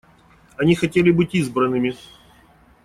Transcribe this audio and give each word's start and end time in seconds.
Они 0.57 0.73
хотели 0.73 1.11
быть 1.11 1.35
избранными. 1.35 1.95